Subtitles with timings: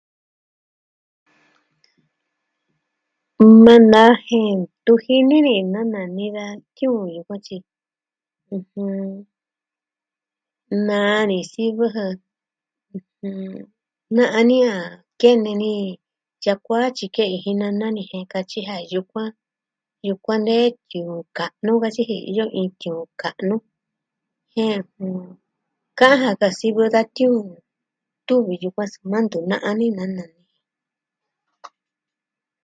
[3.65, 7.57] Nee naa jen ntu jini ni na nani da tiuun yukuan tyi,
[8.53, 9.07] ɨjɨn,
[10.87, 12.05] naa ni sivɨ jɨ
[13.25, 13.59] ɨjɨn.
[14.15, 14.75] Ne'ya ni a
[15.21, 15.73] kene ni
[16.43, 19.29] tya kuatyi kɨ'ɨn jin nana ni jen nkatyi ja yukuan,
[20.07, 23.55] yukuan nee tiuun ka'nu katyi ji, iyo iin tiuun ka'nu.
[24.53, 25.29] Jen, jɨn...
[25.97, 27.49] kɨɨn jɨ ka sivɨ da tiuun,
[28.27, 30.41] tuvi yukuan soma ntu na'a ni nana ni.